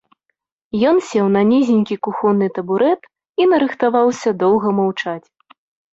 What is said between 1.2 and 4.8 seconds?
на нізенькі кухонны табурэт і нарыхтаваўся доўга